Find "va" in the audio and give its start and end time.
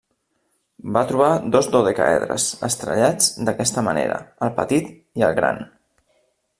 0.95-1.03